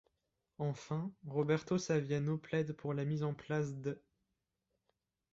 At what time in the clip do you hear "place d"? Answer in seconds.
3.35-3.99